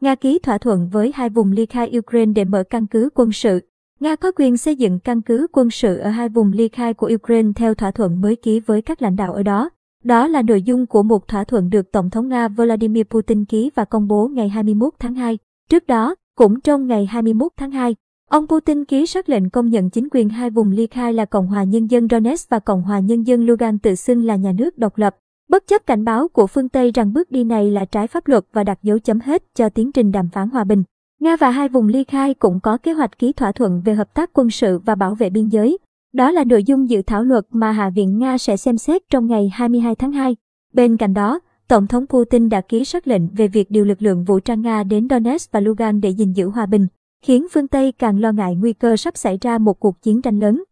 [0.00, 3.32] Nga ký thỏa thuận với hai vùng ly khai Ukraine để mở căn cứ quân
[3.32, 3.60] sự.
[4.00, 7.10] Nga có quyền xây dựng căn cứ quân sự ở hai vùng ly khai của
[7.14, 9.70] Ukraine theo thỏa thuận mới ký với các lãnh đạo ở đó.
[10.04, 13.70] Đó là nội dung của một thỏa thuận được Tổng thống Nga Vladimir Putin ký
[13.74, 15.38] và công bố ngày 21 tháng 2.
[15.70, 17.96] Trước đó, cũng trong ngày 21 tháng 2,
[18.30, 21.46] ông Putin ký sắc lệnh công nhận chính quyền hai vùng ly khai là Cộng
[21.46, 24.78] hòa Nhân dân Donetsk và Cộng hòa Nhân dân Lugan tự xưng là nhà nước
[24.78, 25.16] độc lập.
[25.50, 28.44] Bất chấp cảnh báo của phương Tây rằng bước đi này là trái pháp luật
[28.52, 30.82] và đặt dấu chấm hết cho tiến trình đàm phán hòa bình.
[31.20, 34.14] Nga và hai vùng ly khai cũng có kế hoạch ký thỏa thuận về hợp
[34.14, 35.78] tác quân sự và bảo vệ biên giới.
[36.12, 39.26] Đó là nội dung dự thảo luật mà Hạ viện Nga sẽ xem xét trong
[39.26, 40.36] ngày 22 tháng 2.
[40.72, 44.24] Bên cạnh đó, Tổng thống Putin đã ký sắc lệnh về việc điều lực lượng
[44.24, 46.86] vũ trang Nga đến Donetsk và Lugan để gìn giữ hòa bình,
[47.22, 50.40] khiến phương Tây càng lo ngại nguy cơ sắp xảy ra một cuộc chiến tranh
[50.40, 50.64] lớn.